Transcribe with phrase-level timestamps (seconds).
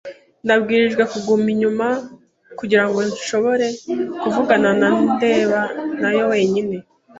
[0.03, 0.03] [S]
[0.45, 1.87] Nabwirijwe kuguma inyuma
[2.59, 3.67] kugirango nshobore
[4.21, 5.61] kuvugana na ndeba
[6.01, 6.75] nayo wenyine.